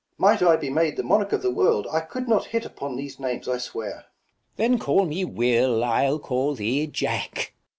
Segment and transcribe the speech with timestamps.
[0.17, 0.31] Mum.
[0.31, 2.95] Might I be made the monarch of the world, 10 I could not hit upon
[2.95, 4.05] these names, I swear.
[4.57, 4.71] King.
[4.71, 7.53] Then call me Will, I'll call thee Jack.